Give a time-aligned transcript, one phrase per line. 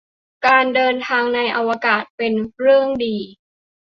[0.45, 3.17] การเดินทางในอวกาศ เป็นเรื่องดี